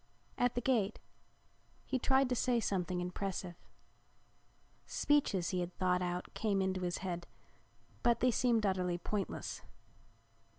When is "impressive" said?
3.01-3.53